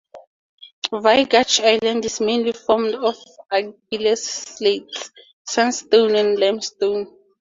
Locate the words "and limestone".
6.15-7.05